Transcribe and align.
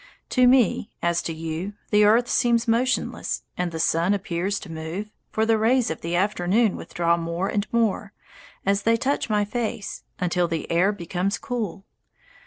To 0.29 0.47
me, 0.47 0.89
as 1.03 1.21
to 1.21 1.31
you, 1.31 1.73
the 1.91 2.05
earth 2.05 2.27
seems 2.27 2.67
motionless, 2.67 3.43
and 3.55 3.71
the 3.71 3.79
sun 3.79 4.15
appears 4.15 4.59
to 4.61 4.71
move; 4.71 5.11
for 5.29 5.45
the 5.45 5.59
rays 5.59 5.91
of 5.91 6.01
the 6.01 6.15
afternoon 6.15 6.75
withdraw 6.75 7.17
more 7.17 7.49
and 7.49 7.71
more, 7.71 8.11
as 8.65 8.81
they 8.81 8.97
touch 8.97 9.29
my 9.29 9.45
face, 9.45 10.01
until 10.19 10.47
the 10.47 10.71
air 10.71 10.91
becomes 10.91 11.37
cool. 11.37 11.85